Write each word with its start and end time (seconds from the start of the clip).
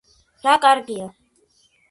რა 0.45 0.55
კარგია 0.63 1.07